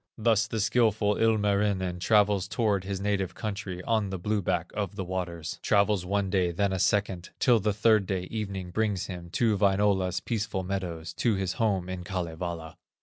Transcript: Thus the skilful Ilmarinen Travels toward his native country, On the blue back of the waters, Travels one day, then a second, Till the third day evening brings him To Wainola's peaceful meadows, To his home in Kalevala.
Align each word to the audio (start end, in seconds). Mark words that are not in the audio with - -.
Thus 0.17 0.47
the 0.47 0.59
skilful 0.59 1.17
Ilmarinen 1.17 1.99
Travels 1.99 2.47
toward 2.47 2.85
his 2.85 2.99
native 2.99 3.35
country, 3.35 3.83
On 3.83 4.09
the 4.09 4.17
blue 4.17 4.41
back 4.41 4.71
of 4.73 4.95
the 4.95 5.03
waters, 5.03 5.59
Travels 5.61 6.07
one 6.07 6.31
day, 6.31 6.49
then 6.51 6.73
a 6.73 6.79
second, 6.79 7.29
Till 7.37 7.59
the 7.59 7.71
third 7.71 8.07
day 8.07 8.23
evening 8.23 8.71
brings 8.71 9.05
him 9.05 9.29
To 9.33 9.55
Wainola's 9.59 10.19
peaceful 10.19 10.63
meadows, 10.63 11.13
To 11.17 11.35
his 11.35 11.53
home 11.61 11.87
in 11.87 12.03
Kalevala. 12.03 12.79